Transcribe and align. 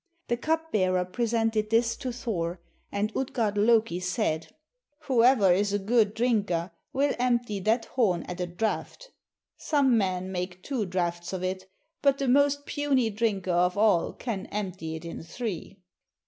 The 0.29 0.37
cup 0.37 0.71
bearer 0.71 1.05
presented 1.05 1.69
this 1.69 1.95
to 1.97 2.11
Thor, 2.11 2.59
and 2.91 3.11
Utgard 3.15 3.55
Loki 3.55 3.99
said 3.99 4.47
"Whoever 5.01 5.53
is 5.53 5.73
a 5.73 5.77
good 5.77 6.15
drinker 6.15 6.71
will 6.91 7.13
empty 7.19 7.59
that 7.59 7.85
horn 7.85 8.23
at 8.23 8.41
a 8.41 8.47
draught. 8.47 9.11
Some 9.57 9.99
men 9.99 10.31
make 10.31 10.63
two 10.63 10.87
draughts 10.87 11.33
of 11.33 11.43
it, 11.43 11.69
but 12.01 12.17
the 12.17 12.27
most 12.27 12.65
puny 12.65 13.11
drinker 13.11 13.51
of 13.51 13.77
all 13.77 14.13
can 14.13 14.47
empty 14.47 14.95
it 14.95 15.05
in 15.05 15.21
three." 15.21 15.77